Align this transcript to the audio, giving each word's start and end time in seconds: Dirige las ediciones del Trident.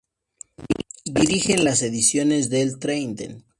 Dirige 1.05 1.59
las 1.59 1.83
ediciones 1.83 2.49
del 2.49 2.79
Trident. 2.79 3.43